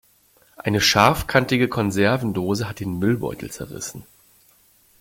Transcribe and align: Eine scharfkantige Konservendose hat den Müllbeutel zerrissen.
Eine 0.55 0.81
scharfkantige 0.81 1.67
Konservendose 1.67 2.67
hat 2.67 2.79
den 2.79 2.97
Müllbeutel 2.97 3.51
zerrissen. 3.51 4.03